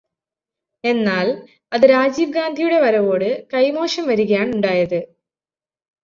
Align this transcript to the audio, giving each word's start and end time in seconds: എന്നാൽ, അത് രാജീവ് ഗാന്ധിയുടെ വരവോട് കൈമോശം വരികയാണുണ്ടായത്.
എന്നാൽ, 0.83 1.27
അത് 1.71 1.83
രാജീവ് 1.89 2.33
ഗാന്ധിയുടെ 2.33 2.79
വരവോട് 2.79 3.47
കൈമോശം 3.53 4.07
വരികയാണുണ്ടായത്. 4.07 4.99